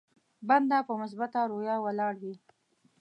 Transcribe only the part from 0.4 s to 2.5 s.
بنده په مثبته رويه ولاړ وي.